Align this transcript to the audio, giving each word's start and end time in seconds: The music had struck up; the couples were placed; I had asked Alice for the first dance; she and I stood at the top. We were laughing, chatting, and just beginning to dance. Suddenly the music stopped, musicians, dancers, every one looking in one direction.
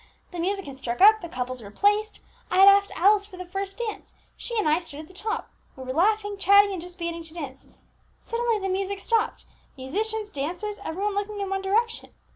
The 0.31 0.39
music 0.39 0.65
had 0.65 0.77
struck 0.77 0.99
up; 0.99 1.21
the 1.21 1.29
couples 1.29 1.61
were 1.61 1.69
placed; 1.69 2.21
I 2.49 2.57
had 2.57 2.67
asked 2.67 2.89
Alice 2.95 3.27
for 3.27 3.37
the 3.37 3.45
first 3.45 3.77
dance; 3.77 4.15
she 4.35 4.57
and 4.57 4.67
I 4.67 4.79
stood 4.79 5.01
at 5.01 5.07
the 5.07 5.13
top. 5.13 5.51
We 5.75 5.83
were 5.83 5.93
laughing, 5.93 6.37
chatting, 6.39 6.73
and 6.73 6.81
just 6.81 6.97
beginning 6.97 7.23
to 7.25 7.35
dance. 7.35 7.67
Suddenly 8.19 8.57
the 8.57 8.67
music 8.67 8.99
stopped, 8.99 9.45
musicians, 9.77 10.31
dancers, 10.31 10.79
every 10.83 11.03
one 11.03 11.13
looking 11.13 11.39
in 11.39 11.51
one 11.51 11.61
direction. 11.61 12.09